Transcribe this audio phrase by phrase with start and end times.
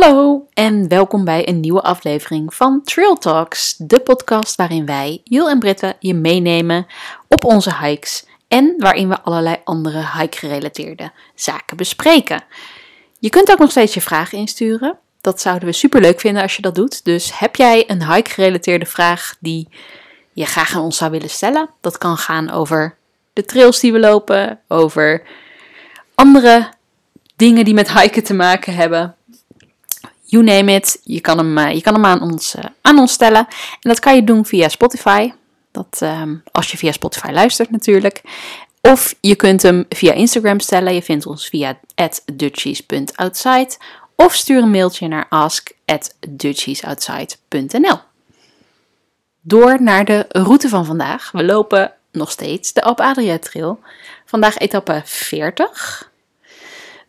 [0.00, 5.48] Hallo en welkom bij een nieuwe aflevering van Trail Talks, de podcast waarin wij, Jul
[5.48, 6.86] en Britte, je meenemen
[7.28, 12.42] op onze hikes en waarin we allerlei andere hike-gerelateerde zaken bespreken.
[13.18, 14.98] Je kunt ook nog steeds je vragen insturen.
[15.20, 17.04] Dat zouden we super leuk vinden als je dat doet.
[17.04, 19.68] Dus heb jij een hike-gerelateerde vraag die
[20.32, 21.70] je graag aan ons zou willen stellen?
[21.80, 22.96] Dat kan gaan over
[23.32, 25.22] de trails die we lopen, over
[26.14, 26.68] andere
[27.36, 29.14] dingen die met hiken te maken hebben.
[30.30, 31.00] You name it.
[31.04, 33.46] Je kan hem, eh, je kan hem aan, ons, eh, aan ons stellen.
[33.70, 35.32] En dat kan je doen via Spotify.
[35.70, 38.20] Dat, ehm, als je via Spotify luistert natuurlijk.
[38.80, 40.94] Of je kunt hem via Instagram stellen.
[40.94, 41.78] Je vindt ons via
[42.32, 43.70] dutchies.outside.
[44.16, 47.98] Of stuur een mailtje naar ask@dutchiesoutside.nl.
[49.40, 51.30] Door naar de route van vandaag.
[51.30, 53.80] We lopen nog steeds de Alp Adria Trail.
[54.26, 56.09] Vandaag etappe 40.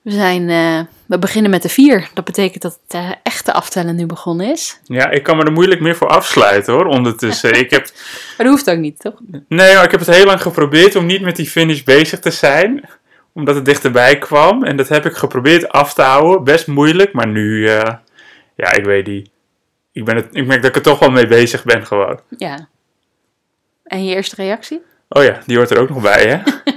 [0.02, 2.10] We, zijn, eh, we beginnen met de 4.
[2.14, 4.80] Dat betekent dat het uh, echte aftellen nu begonnen is.
[4.84, 6.86] Ja, ik kan me er moeilijk meer voor afsluiten hoor.
[6.86, 7.60] Ondertussen.
[7.60, 7.82] ik heb...
[8.38, 9.14] Maar dat hoeft ook niet, toch?
[9.48, 12.32] Nee, maar ik heb het heel lang geprobeerd om niet met die finish bezig te
[12.32, 12.90] zijn.
[13.34, 14.64] Omdat het dichterbij kwam.
[14.64, 16.44] En dat heb ik geprobeerd af te houden.
[16.44, 17.82] Best moeilijk, maar nu, uh,
[18.56, 19.30] ja, ik weet niet.
[19.92, 22.20] Ik, ben het, ik merk dat ik er toch wel mee bezig ben gewoon.
[22.38, 22.68] Ja.
[23.84, 24.82] En je eerste reactie?
[25.10, 26.52] Oh ja, die hoort er ook nog bij, hè?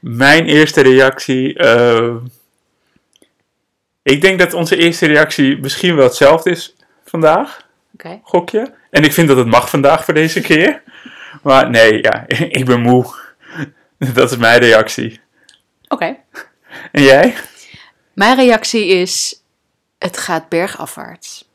[0.00, 1.58] Mijn eerste reactie.
[4.06, 7.66] Ik denk dat onze eerste reactie misschien wel hetzelfde is vandaag.
[7.94, 8.20] Oké.
[8.22, 8.74] Gokje.
[8.90, 10.82] En ik vind dat het mag vandaag voor deze keer.
[11.42, 12.24] Maar nee, ja,
[12.58, 13.14] ik ben moe.
[14.14, 15.20] Dat is mijn reactie.
[15.88, 16.16] Oké.
[16.92, 17.34] En jij?
[18.14, 19.42] Mijn reactie is:
[19.98, 21.48] het gaat bergafwaarts.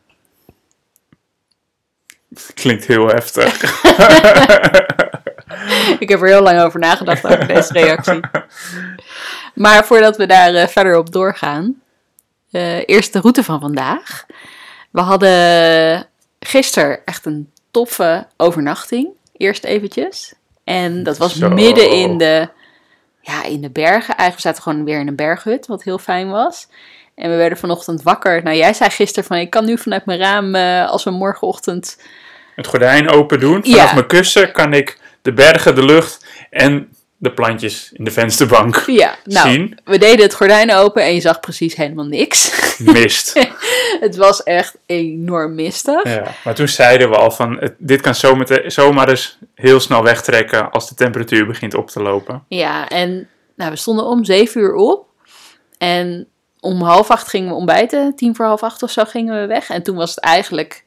[2.53, 3.53] Klinkt heel heftig.
[6.03, 8.19] ik heb er heel lang over nagedacht over deze reactie.
[9.53, 11.81] Maar voordat we daar uh, verder op doorgaan,
[12.51, 14.25] uh, eerst de route van vandaag.
[14.91, 16.07] We hadden
[16.39, 19.07] gisteren echt een toffe overnachting.
[19.37, 20.33] Eerst eventjes.
[20.63, 21.49] En dat was Zo.
[21.49, 22.49] midden in de,
[23.21, 24.15] ja, in de bergen.
[24.15, 26.67] Eigenlijk zaten we gewoon weer in een berghut, wat heel fijn was.
[27.15, 28.43] En we werden vanochtend wakker.
[28.43, 31.97] Nou, jij zei gisteren van, ik kan nu vanuit mijn raam, uh, als we morgenochtend...
[32.55, 33.63] Het gordijn open doen.
[33.63, 33.93] Vanaf Ja.
[33.93, 39.15] mijn kussen kan ik de bergen, de lucht en de plantjes in de vensterbank Ja,
[39.23, 39.79] nou, zien.
[39.85, 42.51] we deden het gordijn open en je zag precies helemaal niks.
[42.93, 43.47] Mist.
[43.99, 46.03] het was echt enorm mistig.
[46.03, 50.03] Ja, maar toen zeiden we al van, het- dit kan zomaar, zomaar eens heel snel
[50.03, 52.43] wegtrekken als de temperatuur begint op te lopen.
[52.47, 55.05] Ja, en nou, we stonden om zeven uur op.
[55.77, 56.27] En
[56.59, 58.15] om half acht gingen we ontbijten.
[58.15, 59.69] Tien voor half acht of zo gingen we weg.
[59.69, 60.83] En toen was het eigenlijk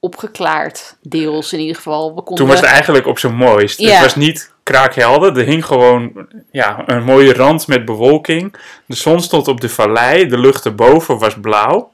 [0.00, 0.96] opgeklaard.
[1.02, 2.08] Deels in ieder geval.
[2.08, 2.34] We konden...
[2.36, 3.78] Toen was het eigenlijk op zijn mooist.
[3.78, 3.90] Ja.
[3.90, 5.38] Het was niet kraakhelder.
[5.38, 8.54] Er hing gewoon ja, een mooie rand met bewolking.
[8.86, 10.26] De zon stond op de vallei.
[10.26, 11.92] De lucht erboven was blauw.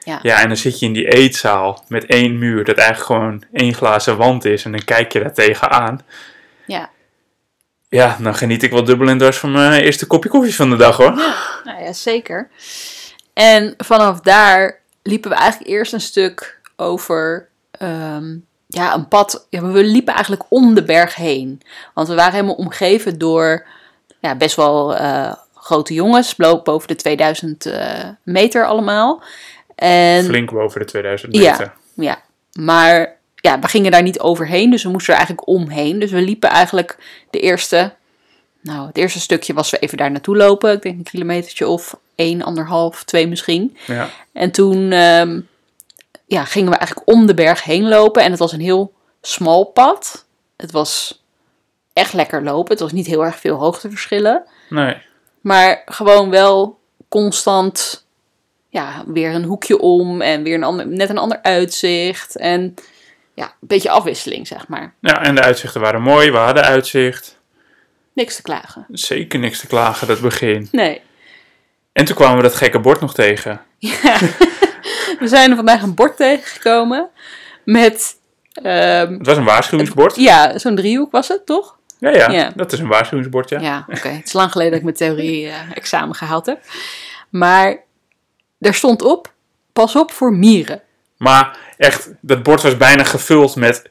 [0.00, 0.18] Ja.
[0.22, 2.64] ja, en dan zit je in die eetzaal met één muur.
[2.64, 4.64] Dat eigenlijk gewoon één glazen wand is.
[4.64, 6.00] En dan kijk je daar tegenaan.
[6.66, 6.90] Ja.
[7.88, 10.76] Ja, dan geniet ik wel dubbel en dwars van mijn eerste kopje koffie van de
[10.76, 11.14] dag hoor.
[11.64, 12.48] Nou ja, zeker.
[13.34, 19.46] En vanaf daar liepen we eigenlijk eerst een stuk over ehm, ja, een pad.
[19.50, 21.60] Ja, we liepen eigenlijk om de berg heen.
[21.94, 23.66] Want we waren helemaal omgeven door
[24.20, 26.34] ja, best wel eh, grote jongens.
[26.34, 29.22] Bo- Boven de 2000 eh, meter allemaal.
[29.74, 31.50] En, Flink boven de 2000 Ja.
[31.50, 31.72] meter.
[31.94, 32.18] Ja,
[32.52, 35.98] maar ja, we gingen daar niet overheen, dus we moesten er eigenlijk omheen.
[35.98, 36.96] Dus we liepen eigenlijk
[37.30, 37.92] de eerste,
[38.60, 40.72] nou, het eerste stukje was we even daar naartoe lopen.
[40.72, 43.76] Ik denk een kilometertje of één, anderhalf, twee misschien.
[43.86, 44.08] Ja.
[44.32, 45.40] En toen ehm,
[46.26, 49.64] ja, gingen we eigenlijk om de berg heen lopen en het was een heel smal
[49.64, 50.26] pad.
[50.56, 51.24] Het was
[51.92, 54.44] echt lekker lopen, het was niet heel erg veel hoogteverschillen.
[54.68, 54.96] Nee.
[55.40, 56.78] Maar gewoon wel
[57.08, 58.06] constant
[58.68, 62.36] ja, weer een hoekje om en weer een ander, net een ander uitzicht.
[62.36, 62.74] En
[63.34, 64.94] ja, een beetje afwisseling, zeg maar.
[65.00, 66.30] Ja, en de uitzichten waren mooi.
[66.30, 67.38] We hadden uitzicht.
[68.12, 68.86] Niks te klagen.
[68.90, 70.68] Zeker niks te klagen, dat begin.
[70.72, 71.00] Nee.
[71.92, 73.60] En toen kwamen we dat gekke bord nog tegen.
[73.78, 74.18] Ja.
[75.18, 77.08] We zijn er vandaag een bord tegengekomen
[77.64, 78.16] met,
[78.52, 80.16] ehm, Het was een waarschuwingsbord.
[80.16, 81.76] ja, zo'n driehoek was het, toch?
[81.98, 82.52] Ja, ja, Ja.
[82.54, 83.60] dat is een waarschuwingsbord, ja.
[83.60, 84.08] Ja, oké.
[84.08, 86.58] Het is lang geleden dat ik mijn theorie-examen gehaald heb.
[87.30, 87.76] Maar
[88.60, 89.32] er stond op,
[89.72, 90.80] pas op voor mieren.
[91.16, 93.90] Maar echt, dat bord was bijna gevuld met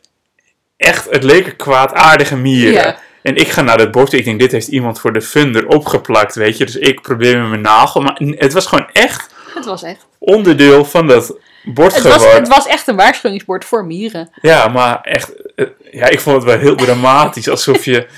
[0.78, 2.74] echt, het leken kwaadaardige mieren.
[2.74, 2.98] Ja.
[3.22, 6.36] En ik ga naar dat bord, ik denk, dit heeft iemand voor de funder opgeplakt,
[6.36, 6.66] weet je.
[6.66, 10.06] Dus ik probeer met mijn nagel, maar het was gewoon echt Het was echt.
[10.20, 12.40] onderdeel van dat bord Het was, geworden.
[12.40, 14.30] het was echt een waarschuwingsbord voor mieren.
[14.42, 18.08] Ja, maar echt, eh, ja, ik vond het wel heel dramatisch, alsof je...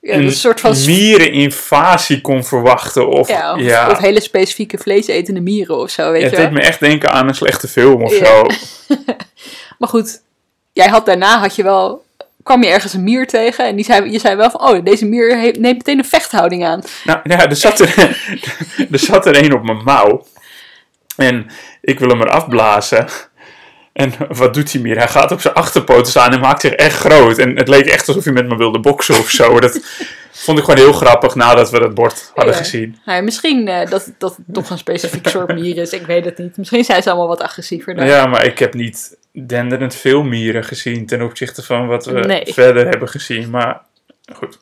[0.00, 0.76] Ja, een soort van...
[0.86, 3.08] miereninvasie kon verwachten.
[3.08, 6.46] Of, Ja, of, ja, of hele specifieke vleesetende mieren of zo, weet het je wel.
[6.46, 8.24] deed me echt denken aan een slechte film of Ja.
[8.26, 8.46] zo.
[9.78, 10.20] Maar goed,
[10.72, 12.04] jij had daarna had je wel,
[12.42, 15.06] kwam je ergens een mier tegen en die zei, je zei wel van, oh, deze
[15.06, 16.82] mier heeft, neemt meteen een vechthouding aan.
[17.04, 17.94] Nou ja, er zat er,
[18.92, 20.26] er zat er een op mijn mouw.
[21.16, 21.46] En
[21.80, 23.06] ik wil hem eraf blazen.
[23.92, 24.96] En wat doet hij meer?
[24.96, 27.38] Hij gaat op zijn achterpoten staan en maakt zich echt groot.
[27.38, 29.60] En het leek echt alsof hij met me wilde boksen of zo.
[29.60, 29.80] Dat
[30.32, 32.60] vond ik gewoon heel grappig nadat we dat bord hadden Ja.
[32.60, 32.98] gezien.
[33.04, 36.38] Nou, misschien eh, dat, dat het toch een specifiek soort mier is, ik weet het
[36.38, 36.56] niet.
[36.56, 38.06] Misschien zijn ze allemaal wat agressiever dan.
[38.06, 42.52] Ja, maar ik heb niet denderend veel mieren gezien ten opzichte van wat we Nee.
[42.54, 43.50] verder hebben gezien.
[43.50, 43.80] Maar
[44.34, 44.58] goed,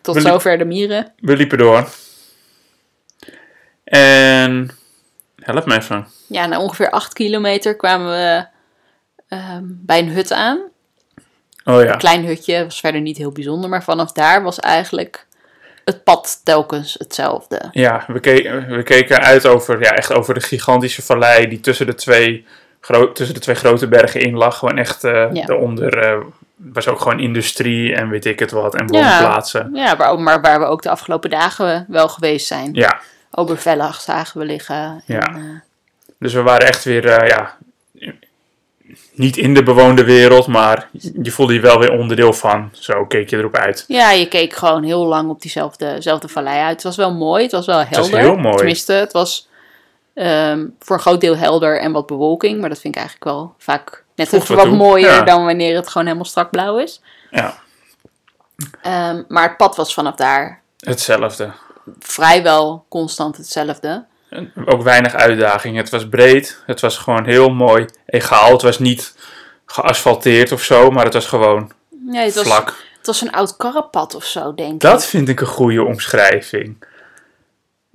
[0.00, 1.12] Tot zover de mieren.
[1.20, 1.88] we liepen door.
[3.84, 4.70] En
[5.42, 6.06] help me even.
[6.28, 8.46] Ja, na ongeveer acht kilometer kwamen we
[9.28, 10.60] ehm, bij een hut aan.
[11.64, 11.92] Oh ja.
[11.92, 15.26] Een klein hutje, was verder niet heel bijzonder, maar vanaf daar was eigenlijk
[15.84, 17.68] het pad telkens hetzelfde.
[17.72, 21.86] Ja, we, ke- we keken uit over, ja, echt over de gigantische vallei die tussen
[21.86, 22.46] de twee,
[23.12, 24.58] tussen de twee grote bergen in lag.
[24.58, 25.46] Gewoon echt eh Ja.
[25.46, 26.18] daaronder eh,
[26.56, 29.00] was ook gewoon industrie en weet ik het wat en Ja.
[29.18, 29.70] woonplaatsen.
[29.72, 32.70] Ja, waar, ook- maar waar we ook de afgelopen dagen wel geweest zijn.
[32.72, 33.00] Ja,
[33.30, 35.02] Obervellag zagen we liggen.
[35.06, 35.20] Ja.
[35.20, 35.42] En, eh,
[36.18, 37.56] dus we waren echt weer, ja,
[39.12, 40.88] niet in de bewoonde wereld, maar
[41.22, 42.68] je voelde je wel weer onderdeel van.
[42.72, 43.84] Zo keek je erop uit.
[43.88, 46.72] ja, je keek gewoon heel lang op diezelfde zelfde vallei uit.
[46.72, 47.98] Het was wel mooi, het was wel helder.
[48.00, 48.56] was heel mooi.
[48.56, 49.48] Tenminste, het was
[50.14, 52.60] ehm, voor een groot deel helder en wat bewolking.
[52.60, 55.22] Maar dat vind ik eigenlijk wel vaak net wat mooier ja.
[55.22, 57.00] dan wanneer het gewoon helemaal strak blauw is.
[57.30, 57.62] Ja,
[58.82, 61.50] Ehm, maar het pad was vanaf daar hetzelfde.
[61.98, 64.04] vrijwel constant hetzelfde.
[64.30, 65.76] En Ook weinig uitdaging.
[65.76, 68.52] Het was breed, het was gewoon heel mooi, egaal.
[68.52, 69.14] Het was niet
[69.66, 71.72] geasfalteerd of zo, maar het was gewoon
[72.06, 72.74] Nee, het was, vlak.
[72.96, 74.80] het was een oud karrepad of zo, denk ik.
[74.80, 76.84] Dat vind ik een goede omschrijving.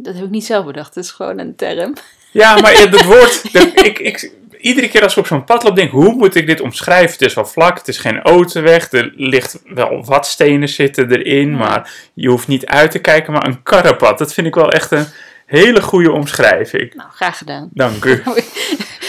[0.01, 1.93] Dat heb ik niet zelf bedacht, het is gewoon een term.
[2.31, 3.41] Ja, maar ja, dat woord.
[3.53, 6.35] dat- ik, ik, iedere keer als ik op zo'n pad loop, denk ik: hoe moet
[6.35, 7.11] ik dit omschrijven?
[7.11, 8.91] Het is wel vlak, het is geen autoweg.
[8.91, 13.33] Er ligt wel wat stenen zitten erin, maar je hoeft niet uit te kijken.
[13.33, 15.05] Maar een karrepad, dat vind ik wel echt een
[15.45, 16.93] hele goede omschrijving.
[16.93, 17.69] Nou, graag gedaan.
[17.73, 18.23] Dank u.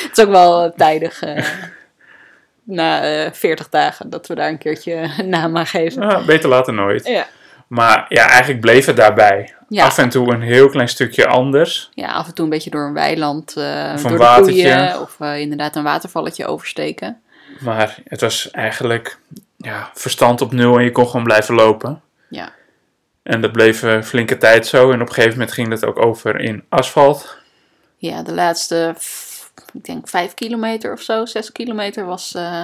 [0.09, 1.45] Het is ook wel eh, tijdig, eh,
[2.65, 6.03] na eh 40 dagen, dat we daar een keertje naam aan geven.
[6.03, 7.07] Ah, beter later nooit.
[7.07, 7.27] Ja.
[7.67, 9.55] Maar ja, eigenlijk bleef het daarbij.
[9.73, 9.85] Ja.
[9.85, 11.91] Af en toe een heel klein stukje anders.
[11.95, 14.63] ja, af en toe een beetje door een weiland, eh Of een door watertje.
[14.63, 17.21] de koeien, of eh, inderdaad een watervalletje oversteken.
[17.61, 19.19] Maar het was eigenlijk
[19.57, 22.01] ja, verstand op nul en je kon gewoon blijven lopen.
[22.29, 22.53] Ja.
[23.23, 24.91] En dat bleef een flinke tijd zo.
[24.93, 27.37] En op een gegeven moment ging dat ook over in asfalt.
[27.97, 28.95] Ja, de laatste,
[29.73, 32.63] ik denk 5 kilometer of zo, 6 kilometer was, eh,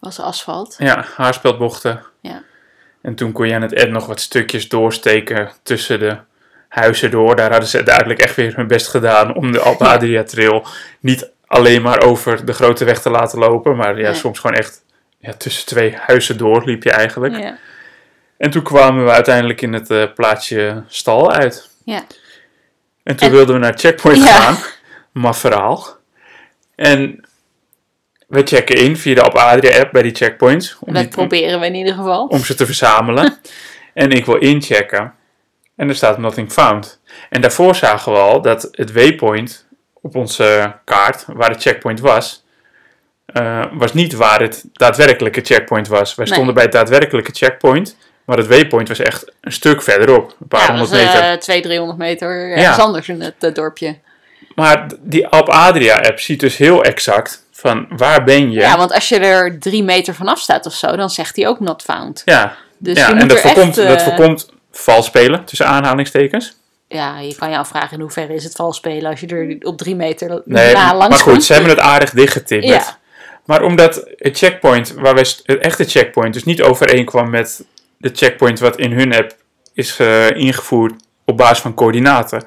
[0.00, 0.74] was asfalt.
[0.78, 2.02] Ja, haarspeldbochten.
[2.20, 2.42] Ja.
[3.02, 6.16] En toen kon je aan het eind nog wat stukjes doorsteken tussen de
[6.68, 7.36] huizen door.
[7.36, 10.66] Daar hadden ze duidelijk echt weer hun best gedaan om de Alpe Adria Trail
[11.00, 13.76] niet alleen maar over de grote weg te laten lopen.
[13.76, 14.84] Maar ja, soms gewoon echt
[15.18, 17.36] ja, tussen twee huizen door liep je eigenlijk.
[17.36, 17.58] Ja.
[18.36, 21.70] En toen kwamen we uiteindelijk in het eh, plaatsje Stal uit.
[21.84, 22.02] Ja.
[23.02, 24.56] En toen En- wilden we naar Checkpoint gaan.
[25.12, 25.86] Maar verhaal.
[26.74, 27.24] En
[28.30, 30.76] we checken in via de Alpe Adria app bij die checkpoints.
[30.80, 32.26] Om, Dat die- proberen we in ieder geval.
[32.26, 33.38] om ze te verzamelen.
[33.94, 35.14] en ik wil inchecken.
[35.76, 37.00] En er staat nothing found.
[37.30, 39.66] En daarvoor zagen we al dat het waypoint
[40.02, 42.44] op onze kaart, waar de checkpoint was,
[43.26, 46.14] eh, was niet waar het daadwerkelijke checkpoint was.
[46.14, 46.34] Wij Nee.
[46.34, 50.36] stonden bij het daadwerkelijke checkpoint, maar het waypoint was echt een stuk verderop.
[50.40, 51.06] Een paar ja, honderd meter.
[51.20, 52.82] eh, 200, 300 meter ergens Ja.
[52.82, 53.98] anders in het eh, dorpje.
[54.54, 58.60] Maar die Alp Adria app ziet dus heel exact van waar ben je.
[58.60, 61.60] Ja, want als je er drie meter vanaf staat of zo, dan zegt hij ook
[61.60, 62.22] not found.
[62.24, 66.56] Ja, Dus ja en dat voorkomt, echt, dat eh, voorkomt vals spelen, tussen aanhalingstekens.
[66.88, 69.78] Ja, je kan je afvragen in hoeverre is het vals spelen als je er op
[69.78, 71.44] drie meter Nee, na langs maar goed, komt.
[71.44, 72.84] ze hebben het aardig dichtgetimmerd.
[72.84, 72.98] Ja.
[73.44, 77.64] Maar omdat het checkpoint, waar wij, het echte checkpoint, dus niet overeenkwam met
[77.96, 79.36] de checkpoint wat in hun app
[79.74, 80.92] is eh, ingevoerd
[81.24, 82.44] op basis van coördinaten,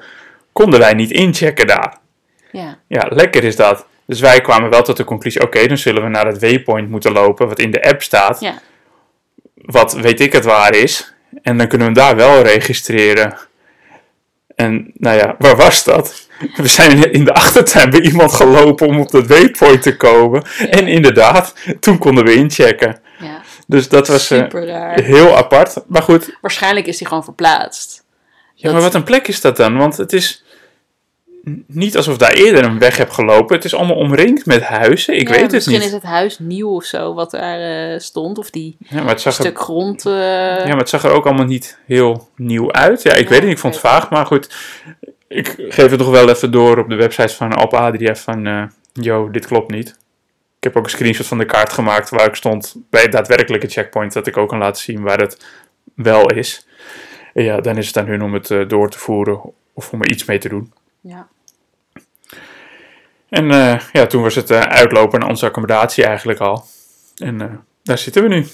[0.52, 1.98] konden wij niet inchecken daar.
[2.62, 2.78] Ja.
[2.88, 3.86] Ja, lekker is dat.
[4.06, 7.12] Dus wij kwamen wel tot de conclusie, oké, dan zullen we naar het waypoint moeten
[7.12, 8.54] lopen, wat in de app staat, Ja.
[9.54, 11.14] wat weet ik het waar is.
[11.42, 13.38] En dan kunnen we hem daar wel registreren.
[14.56, 16.28] En nou ja, waar was dat?
[16.56, 20.42] We zijn in de achtertuin bij iemand gelopen om op dat waypoint te komen.
[20.70, 23.00] En inderdaad, toen konden we inchecken.
[23.18, 23.42] ja.
[23.66, 24.44] Dus dat was eh,
[24.94, 25.74] heel apart.
[25.86, 28.04] Maar goed, Waarschijnlijk is hij gewoon verplaatst.
[28.54, 29.76] ja, maar wat een plek is dat dan?
[29.76, 30.43] Want het is...
[31.66, 33.56] niet alsof daar eerder een weg heb gelopen.
[33.56, 35.14] Het is allemaal omringd met huizen.
[35.14, 35.84] Ik Ja, weet het misschien niet.
[35.86, 38.38] is het huis nieuw of zo, wat daar eh, stond.
[38.38, 40.06] Of die Ja, maar het zag er stuk grond.
[40.06, 43.02] eh, Ja, maar het zag er ook allemaal niet heel nieuw uit.
[43.02, 44.54] Ja, ik Ja, weet het niet, ik vond het vaag, maar goed.
[45.28, 49.30] Ik geef het nog wel even door op de website van Alp Adria van, yo,
[49.30, 49.88] dit klopt niet.
[50.58, 53.66] Ik heb ook een screenshot van de kaart gemaakt waar ik stond bij het daadwerkelijke
[53.68, 55.44] checkpoint, dat ik ook kan laten zien waar het
[55.94, 56.66] wel is.
[57.34, 59.40] En ja, dan is het aan hun om het door te voeren
[59.72, 60.72] of om er iets mee te doen.
[61.04, 61.28] Ja.
[63.28, 66.64] En eh, ja, toen was het eh, uitlopen naar onze accommodatie eigenlijk al.
[67.16, 68.46] En eh, daar zitten we nu.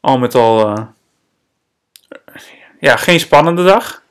[0.00, 0.76] Al met al,
[2.80, 4.02] ja, geen spannende dag.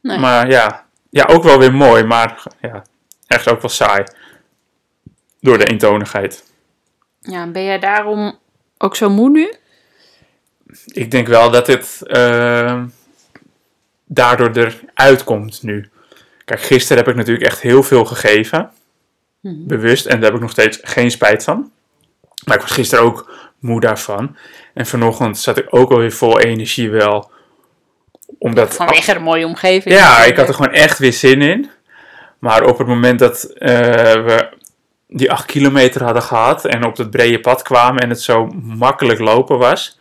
[0.00, 0.18] Nee.
[0.18, 2.84] Maar ja, ja, ook wel weer mooi, maar ja,
[3.26, 4.04] echt ook wel saai.
[5.40, 6.44] Door de eentonigheid.
[7.20, 8.38] ja, ben jij daarom
[8.78, 9.54] ook zo moe nu?
[10.86, 12.82] Ik denk wel dat het eh,
[14.04, 15.90] daardoor eruit komt nu.
[16.52, 18.70] Kijk, gisteren heb ik natuurlijk echt heel veel gegeven.
[19.40, 19.66] Mhm.
[19.66, 20.06] Bewust.
[20.06, 21.70] En daar heb ik nog steeds geen spijt van.
[22.46, 24.36] Maar ik was gisteren ook moe daarvan.
[24.74, 27.30] En vanochtend zat ik ook alweer vol energie wel.
[28.38, 28.74] Omdat...
[28.74, 29.94] Vanwege de mooie omgeving.
[29.94, 31.70] Ja, ik had er gewoon echt weer zin in.
[32.38, 33.70] Maar op het moment dat eh,
[34.12, 34.48] we
[35.08, 39.18] die acht kilometer hadden gehad en op het brede pad kwamen en het zo makkelijk
[39.18, 39.98] lopen was.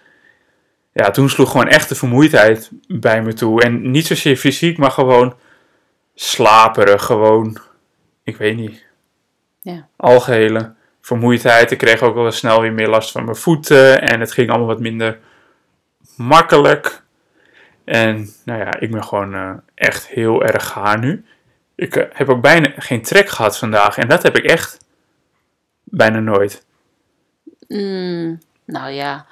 [0.93, 3.61] Ja, toen sloeg gewoon echt de vermoeidheid bij me toe.
[3.61, 5.35] En niet zozeer fysiek, maar gewoon
[6.21, 7.03] slaperig.
[7.03, 7.57] Gewoon,
[8.23, 8.85] ik weet niet.
[9.61, 9.87] Ja.
[9.95, 11.71] Algehele vermoeidheid.
[11.71, 14.01] Ik kreeg ook wel snel weer meer last van mijn voeten.
[14.01, 15.19] En het ging allemaal wat minder
[16.15, 17.03] makkelijk.
[17.83, 21.25] En nou ja, ik ben gewoon eh, echt heel erg gaar nu.
[21.75, 23.97] Ik eh, heb ook bijna geen trek gehad vandaag.
[23.97, 24.85] En dat heb ik echt
[25.83, 26.65] bijna nooit.
[27.67, 29.25] Mm, nou ja,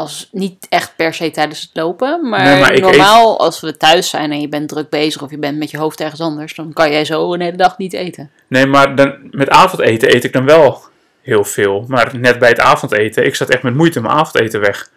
[0.00, 2.28] als niet echt per se tijdens het lopen.
[2.28, 5.30] Maar, Nee, maar ik normaal, als we thuis zijn en je bent druk bezig of
[5.30, 7.92] je bent met je hoofd ergens anders, dan kan jij zo een hele dag niet
[7.92, 8.30] eten.
[8.46, 10.82] Nee, maar dan, met avondeten eet ik dan wel
[11.22, 11.84] heel veel.
[11.88, 14.90] Maar net bij het avondeten, ik zat echt met moeite mijn avondeten weg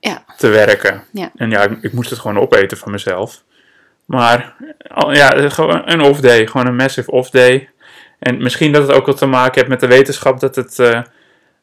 [0.00, 0.24] Ja.
[0.36, 1.04] te werken.
[1.12, 1.30] Ja.
[1.36, 3.42] En ja, ik, ik moest het gewoon opeten van mezelf.
[4.04, 4.54] Maar
[5.10, 7.68] ja, gewoon een off day, gewoon een massive off day.
[8.18, 11.00] En misschien dat het ook wel te maken heeft met de wetenschap dat het eh,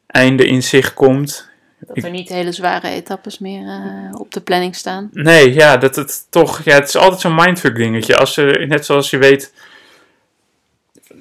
[0.06, 1.48] einde in zich komt.
[1.78, 5.08] Dat er niet hele zware etappes meer eh, op de planning staan.
[5.12, 8.16] Nee, ja, dat het toch, ja, het is altijd zo'n mindfuck dingetje.
[8.16, 9.52] Als je, net zoals je weet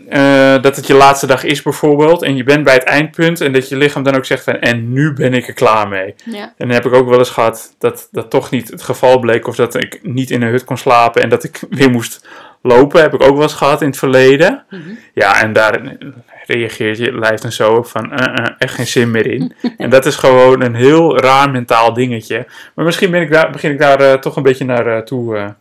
[0.09, 3.53] eh, dat het je laatste dag is bijvoorbeeld, en je bent bij het eindpunt en
[3.53, 6.15] dat je lichaam dan ook zegt van, en nu ben ik er klaar mee.
[6.25, 6.43] Ja.
[6.43, 9.47] En dan heb ik ook wel eens gehad dat dat toch niet het geval bleek,
[9.47, 12.27] of dat ik niet in een hut kon slapen en dat ik weer moest
[12.63, 14.65] lopen, heb ik ook wel eens gehad in het verleden.
[14.69, 14.89] Mhm.
[15.13, 15.97] Ja, en daar
[16.45, 19.55] reageert je lijf dan zo op van, eh, eh, echt geen zin meer in.
[19.77, 22.45] en dat is gewoon een heel raar mentaal dingetje.
[22.75, 25.55] Maar misschien ben ik daar, begin ik daar eh, toch een beetje naar toe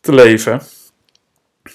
[0.00, 0.60] te leven.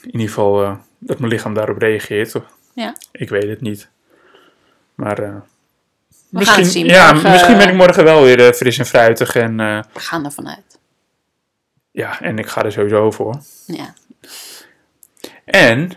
[0.02, 2.34] In ieder geval dat mijn lichaam daarop reageert.
[2.74, 2.96] Ja.
[3.12, 3.90] Ik weet het niet.
[4.96, 5.44] Maar
[6.62, 6.86] zien.
[6.86, 9.36] ja, Morgen- misschien ben ik morgen wel weer fris en fruitig.
[9.36, 10.73] En We gaan ervan uit.
[11.94, 13.42] Ja, en ik ga er sowieso voor.
[13.66, 13.94] Ja.
[15.46, 15.92] En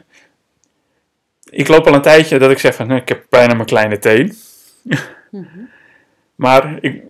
[1.51, 4.37] ik loop al een tijdje dat ik zeg van, ik heb bijna mijn kleine teen.
[6.35, 7.03] maar ik,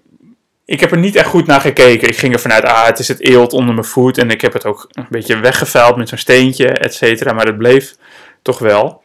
[0.65, 2.09] ik heb er niet echt goed naar gekeken.
[2.09, 4.19] Ik ging er vanuit, ah, het is het eelt onder mijn voet.
[4.19, 7.33] En ik heb het ook een beetje weggevuild met zo'n steentje, et cetera.
[7.33, 7.95] Maar het bleef
[8.43, 9.03] toch wel.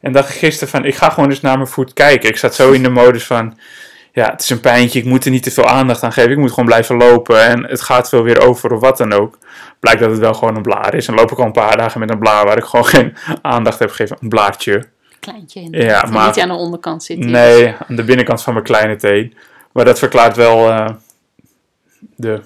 [0.00, 2.28] En dacht ik gisteren van, ik ga gewoon eens naar mijn voet kijken.
[2.28, 3.58] Ik zat zo in de modus van,
[4.12, 4.98] ja, het is een pijntje.
[4.98, 6.30] Ik moet er niet te veel aandacht aan geven.
[6.30, 7.40] Ik moet gewoon blijven lopen.
[7.44, 9.38] En het gaat wel weer over of wat dan ook.
[9.80, 11.06] Blijkt dat het wel gewoon een blaar is.
[11.08, 13.78] En loop ik al een paar dagen met een blaar waar ik gewoon geen aandacht
[13.78, 14.16] heb gegeven.
[14.20, 14.84] Een blaartje.
[15.20, 16.02] Kleintje Ja, inderdaad.
[16.04, 17.18] En maar- Niet aan de onderkant zit.
[17.18, 19.34] Nee, aan de binnenkant van mijn kleine teen.
[19.72, 20.88] Maar dat verklaart wel eh,
[22.16, 22.40] de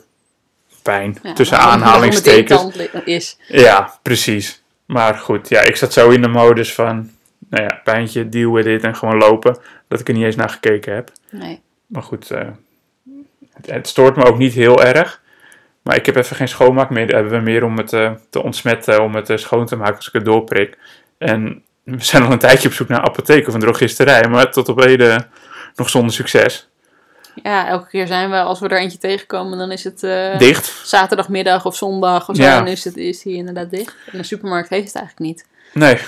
[0.83, 1.19] pijn.
[1.35, 2.61] tussen aanhalingstekens.
[2.61, 3.05] aanhalingstekens.
[3.07, 3.39] is.
[3.49, 4.63] Ja, precies.
[4.87, 7.11] Maar goed, ja, ik zat zo in de modus van,
[7.51, 9.59] nou ja, pijntje, deal with it en gewoon lopen.
[9.89, 11.11] Dat ik er niet eens naar gekeken heb.
[11.39, 11.61] Nee.
[11.87, 12.49] Maar goed, eh,
[13.53, 15.21] het, het stoort me ook niet heel erg.
[15.83, 17.15] Maar ik heb even geen schoonmaak meer.
[17.15, 20.07] Hebben we meer om het eh, te ontsmetten, om het eh, schoon te maken als
[20.07, 20.79] ik het doorprik.
[21.19, 24.69] En we zijn al een tijdje op zoek naar apotheek of een drogisterij, maar tot
[24.69, 25.31] op heden
[25.75, 26.69] nog zonder succes.
[27.43, 30.01] Ja, elke keer zijn we, als we er eentje tegenkomen, dan is het
[30.39, 30.81] Dicht?
[30.85, 32.43] zaterdagmiddag of zondag of zo.
[32.43, 32.57] Ja.
[32.57, 33.95] Dan is, het, is die inderdaad dicht.
[34.13, 35.47] En de supermarkt heeft het eigenlijk niet.
[35.73, 35.99] Nee.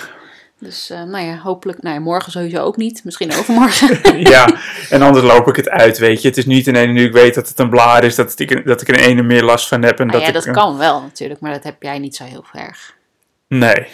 [0.59, 3.03] Dus eh, nou ja, hopelijk, nou ja, morgen sowieso ook niet.
[3.03, 3.99] Misschien overmorgen.
[4.33, 4.49] ja,
[4.89, 6.27] en anders loop ik het uit, weet je.
[6.27, 8.65] Het is niet in ene nu ik weet dat het een blaar is, dat, ik,
[8.65, 9.99] dat ik er ene meer last van heb.
[9.99, 12.45] En dat ja, ik, dat kan wel natuurlijk, maar dat heb jij niet zo heel
[12.53, 12.95] erg.
[13.47, 13.87] Nee.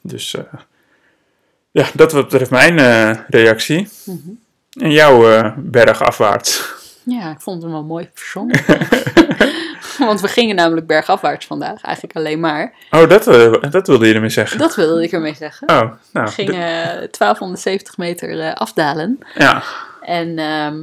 [0.00, 0.42] Dus eh,
[1.70, 3.88] ja, dat wat betreft mijn eh, reactie.
[4.04, 4.18] Mhm.
[4.80, 6.72] En jouw eh, berg afwaarts.
[7.04, 8.64] Ja, ik vond hem wel mooi verzonnen.
[10.06, 12.74] Want we gingen namelijk bergafwaarts vandaag, eigenlijk alleen maar.
[12.90, 14.58] Oh, dat, eh, dat wilde je ermee zeggen.
[14.58, 15.68] Dat wilde ik ermee zeggen.
[15.68, 16.26] Oh, nou.
[16.26, 19.18] We gingen eh, 1270 meter eh, afdalen.
[19.34, 19.62] Ja,
[20.00, 20.76] En ehm,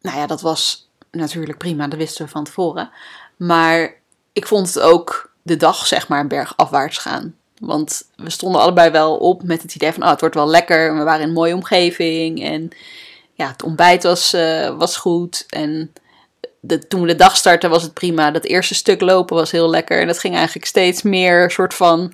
[0.00, 2.90] nou ja, dat was natuurlijk prima, dat wisten we van tevoren.
[3.36, 3.94] Maar
[4.32, 7.34] ik vond het ook de dag, zeg maar, bergafwaarts gaan.
[7.58, 10.88] Want we stonden allebei wel op met het idee van, oh, het wordt wel lekker.
[10.88, 12.42] En we waren in een mooie omgeving.
[12.42, 12.70] En
[13.34, 15.44] ja, het ontbijt was, eh, was goed.
[15.48, 15.92] En
[16.66, 18.30] de, toen we de dag startten was het prima.
[18.30, 20.00] Dat eerste stuk lopen was heel lekker.
[20.00, 22.12] En dat ging eigenlijk steeds meer soort van...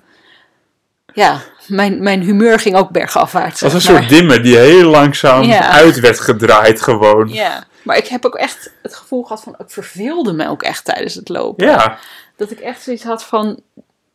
[1.13, 3.61] Ja, mijn, mijn humeur ging ook bergafwaarts.
[3.61, 4.01] was een maar.
[4.01, 5.69] soort dimmer die heel langzaam Ja.
[5.69, 7.27] uit werd gedraaid gewoon.
[7.29, 10.85] Ja, maar ik heb ook echt het gevoel gehad van, ik verveelde me ook echt
[10.85, 11.67] tijdens het lopen.
[11.67, 11.97] Ja,
[12.35, 13.59] Dat ik echt zoiets had van,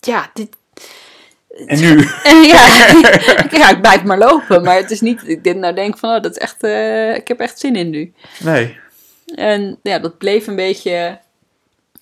[0.00, 0.48] ja, dit...
[1.66, 2.08] en nu?
[2.52, 2.66] Ja,
[3.58, 4.62] ja, ik blijf maar lopen.
[4.62, 7.28] Maar het is niet, ik dit nou denk van, oh, dat is echt, eh, ik
[7.28, 8.12] heb echt zin in nu.
[8.38, 8.78] Nee.
[9.34, 11.18] En ja, dat bleef een beetje,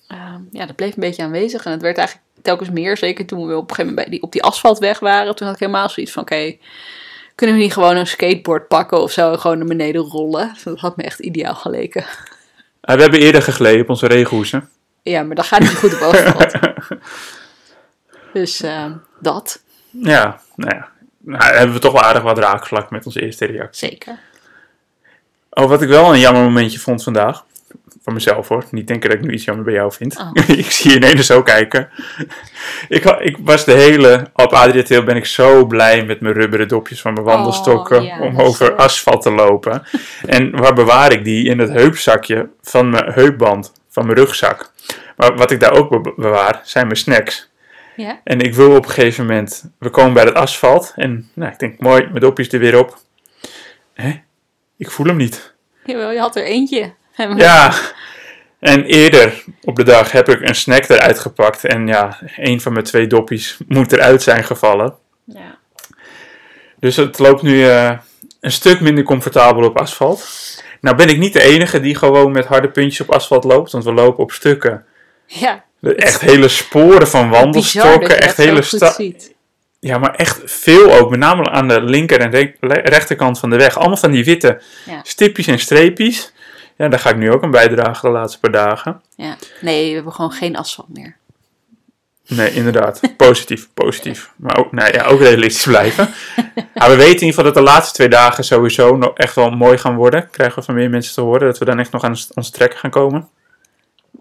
[0.07, 1.65] ehm, ja, dat bleef een beetje aanwezig.
[1.65, 4.21] En het werd eigenlijk telkens meer, zeker toen we op een gegeven moment bij die,
[4.21, 5.35] op die asfaltweg waren.
[5.35, 6.57] Toen had ik helemaal zoiets van, oké,
[7.35, 10.55] kunnen we niet gewoon een skateboard pakken of zo en gewoon naar beneden rollen?
[10.63, 12.05] Dat had me echt ideaal geleken.
[12.81, 14.69] Ah, we hebben eerder gegleden op onze regenhoezen.
[15.01, 16.53] Ja, maar dat gaat niet goed op asfalt.
[18.33, 20.93] dus ehm, dat, Ja, nou ja.
[21.17, 23.89] Nou, hebben we toch wel aardig wat raakvlak met onze eerste reactie.
[23.89, 24.19] zeker.
[25.55, 27.45] Oh, wat ik wel een jammer momentje vond vandaag.
[28.03, 28.63] Van mezelf hoor.
[28.71, 30.17] Niet denken dat ik nu iets jammer bij jou vind.
[30.19, 30.31] Oh.
[30.59, 31.89] ik zie je ineens zo kijken.
[32.89, 34.27] ik, ik was de hele...
[34.33, 37.97] Op Adriatel ben ik zo blij met mijn rubberen dopjes van mijn wandelstokken.
[37.97, 39.83] Oh, ja, om over asfalt te lopen.
[40.25, 41.49] en waar bewaar ik die?
[41.49, 43.71] In het heupzakje van mijn heupband.
[43.89, 44.71] Van mijn rugzak.
[45.17, 47.49] Maar wat ik daar ook be- bewaar zijn mijn snacks.
[47.95, 51.51] Ja, En ik wil op een gegeven moment, we komen bij het asfalt en nou,
[51.51, 52.97] ik denk, mooi, mijn dopjes er weer op.
[53.93, 54.11] Hè?
[54.77, 55.53] Ik voel hem niet.
[55.85, 56.93] jawel, je had er eentje.
[57.35, 57.73] Ja,
[58.59, 62.73] en eerder op de dag heb ik een snack eruit gepakt en ja, een van
[62.73, 64.95] mijn twee doppies moet eruit zijn gevallen.
[65.23, 65.57] Ja.
[66.79, 67.91] Dus het loopt nu eh,
[68.39, 70.27] een stuk minder comfortabel op asfalt.
[70.81, 73.83] Nou ben ik niet de enige die gewoon met harde puntjes op asfalt loopt, want
[73.83, 74.85] we lopen op stukken.
[75.25, 79.34] Ja, Echt hele sporen van bizar dat wandelstokken, je echt hele goed sta ziet.
[79.85, 81.09] Ja, maar echt veel ook.
[81.09, 83.77] Met name aan de linker en re- rechterkant van de weg.
[83.77, 84.99] Allemaal van die witte Ja.
[85.03, 86.33] stipjes en streepjes.
[86.77, 89.01] Ja, daar ga ik nu ook aan bijdragen de laatste paar dagen.
[89.15, 89.35] Ja.
[89.61, 91.15] Nee, we hebben gewoon geen asfalt meer.
[92.27, 93.01] Nee, inderdaad.
[93.17, 94.31] Positief, positief.
[94.35, 96.09] Maar ook, nou ja, ook realistisch blijven.
[96.75, 99.49] Maar we weten in ieder geval dat de laatste twee dagen sowieso nog echt wel
[99.49, 100.29] mooi gaan worden.
[100.29, 101.47] Krijgen we van meer mensen te horen.
[101.47, 103.27] Dat we dan echt nog aan ons- onze trekken gaan komen.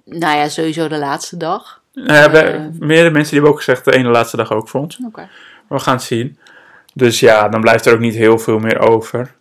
[0.04, 1.80] Nou ja, sowieso de laatste dag.
[1.94, 2.60] Nou ja, we- Eh.
[2.78, 4.98] meerdere mensen die hebben ook gezegd de ene laatste dag ook voor ons.
[5.06, 5.28] Oké.
[5.68, 6.38] We gaan het zien.
[6.94, 9.34] Dus ja, dan blijft er ook niet heel veel meer over.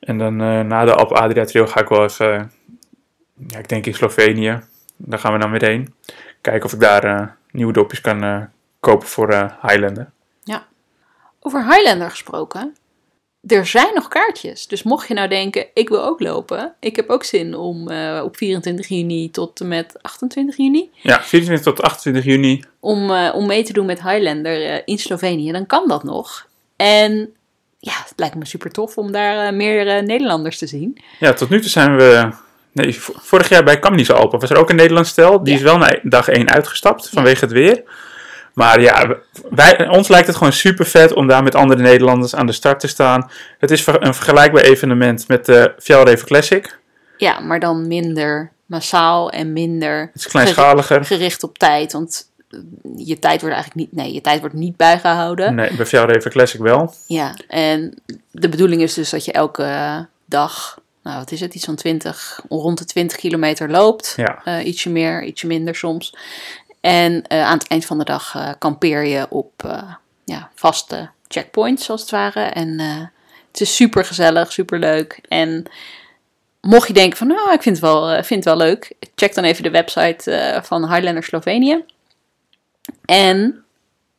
[0.00, 2.44] En dan eh, na de Alp Adria Trail ga ik wel even, eh,
[3.48, 4.60] ja, ik denk in Slovenië.
[4.96, 5.94] Daar gaan we dan weer heen.
[6.40, 8.48] Kijken of ik daar eh, nieuwe dopjes kan
[8.80, 9.28] kopen voor
[9.62, 10.10] Highlander.
[11.44, 12.76] Over Highlander gesproken.
[13.46, 14.66] Er zijn nog kaartjes.
[14.66, 16.74] Dus mocht je nou denken, ik wil ook lopen.
[16.80, 17.90] Ik heb ook zin om
[18.22, 20.90] op 24 juni tot en met 28 juni.
[20.94, 22.64] Ja, 24 tot 28 juni.
[22.84, 25.52] Om, eh, om mee te doen met Highlander eh, in Slovenië.
[25.52, 26.46] Dan kan dat nog.
[26.76, 27.34] En
[27.78, 30.98] ja, het lijkt me super tof om daar eh, meer Nederlanders te zien.
[31.20, 32.28] Ja, tot nu toe zijn we...
[32.72, 35.42] Nee, vorig jaar bij Kamnische Alpen was er ook een Nederlands stel.
[35.44, 35.58] Die Ja.
[35.58, 37.82] is wel na dag 1 uitgestapt vanwege het weer.
[38.54, 39.16] Maar ja,
[39.50, 42.80] wij, ons lijkt het gewoon super vet om daar met andere Nederlanders aan de start
[42.80, 43.30] te staan.
[43.58, 46.78] Het is een vergelijkbaar evenement met de Fjallraven Classic.
[47.16, 51.04] Ja, maar dan minder massaal en minder Het is kleinschaliger.
[51.04, 51.92] gericht op tijd.
[51.92, 52.31] Want
[52.96, 55.54] je tijd wordt eigenlijk niet, nee, je tijd wordt niet bijgehouden.
[55.54, 56.94] Nee, bij Fjallraven Classic wel.
[57.06, 57.94] Ja, en
[58.30, 62.40] de bedoeling is dus dat je elke dag, nou wat is het, iets van 20,
[62.48, 64.12] rond de 20 kilometer loopt.
[64.16, 64.40] Ja.
[64.44, 66.14] Eh, ietsje meer, ietsje minder soms.
[66.80, 69.82] En eh, aan het eind van de dag eh, kampeer je op eh,
[70.24, 72.40] ja, vaste checkpoints, als het ware.
[72.40, 73.00] En eh,
[73.50, 75.20] het is super gezellig, super leuk.
[75.28, 75.66] En
[76.60, 79.34] mocht je denken van, nou, ik vind het wel, eh, vind het wel leuk, check
[79.34, 81.84] dan even de website eh, van Highlander Slovenië.
[83.04, 83.64] En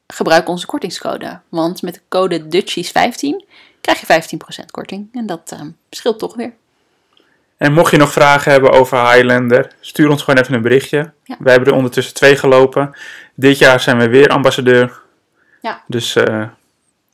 [0.07, 1.39] gebruik onze kortingscode.
[1.49, 3.49] Want met de code Dutchies15
[3.81, 5.07] krijg je 15% korting.
[5.13, 6.53] En dat eh, scheelt toch weer.
[7.57, 11.11] En mocht je nog vragen hebben over Highlander, stuur ons gewoon even een berichtje.
[11.23, 11.35] Ja.
[11.39, 12.97] Wij hebben er ondertussen twee gelopen.
[13.35, 15.01] Dit jaar zijn we weer ambassadeur.
[15.61, 15.83] Ja.
[15.87, 16.47] Dus eh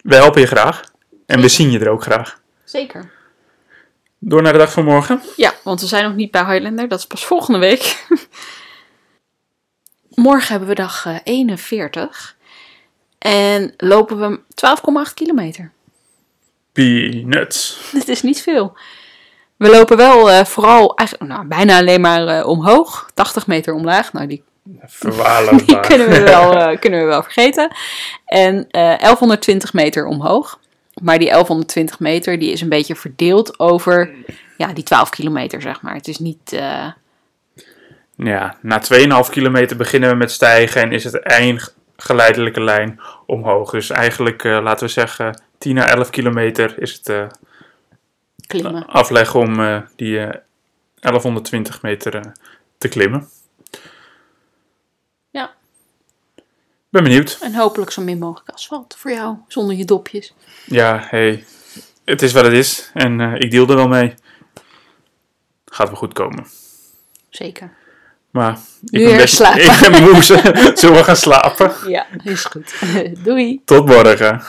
[0.01, 0.83] we helpen je graag.
[1.25, 2.39] En we zien je er ook graag.
[2.63, 3.11] Zeker.
[4.19, 5.21] Door naar de dag van morgen.
[5.35, 6.87] Ja, want we zijn nog niet bij Highlander.
[6.87, 8.05] Dat is pas volgende week.
[10.19, 12.37] Morgen hebben we dag eh, 41.
[13.17, 14.39] En lopen we
[15.09, 15.71] 12,8 kilometer.
[16.71, 17.79] Peanuts.
[17.93, 18.77] Dit is niet veel.
[19.57, 23.11] We lopen wel eh, vooral, eigenlijk, nou, bijna alleen maar eh, omhoog.
[23.13, 24.13] 80 meter omlaag.
[24.13, 24.43] Nou, die,
[25.87, 27.71] kunnen, we wel, eh, kunnen we wel vergeten.
[28.25, 30.59] En eh 1120 meter omhoog.
[31.01, 34.15] Maar die 1120 meter die is een beetje verdeeld over
[34.57, 35.93] ja, die 12 kilometer, zeg maar.
[35.93, 36.59] Het is niet...
[38.23, 38.81] Ja, na
[39.23, 41.59] 2,5 kilometer beginnen we met stijgen en is het één
[41.97, 43.71] geleidelijke lijn omhoog.
[43.71, 47.27] Dus eigenlijk, eh, laten we zeggen, 10 à 11 kilometer is het eh,
[48.47, 48.85] klimmen.
[48.85, 50.39] afleg om eh, die eh
[50.99, 52.31] 1120 meter
[52.77, 53.29] te klimmen.
[55.29, 55.53] Ja.
[56.89, 57.37] Ben benieuwd.
[57.41, 60.33] En hopelijk zo min mogelijk asfalt voor jou, zonder je dopjes.
[60.65, 61.45] Ja, hey,
[62.05, 64.13] het is wat het is en ik deal er wel mee.
[65.65, 66.47] Gaat wel goed komen.
[67.29, 67.77] Zeker.
[68.31, 69.61] Maar Nu ik ben, best, slapen.
[69.61, 70.23] ik ben moe.
[70.75, 71.71] Zullen we gaan slapen?
[71.87, 72.73] Ja, is goed.
[73.23, 73.61] Doei.
[73.65, 74.41] Tot morgen.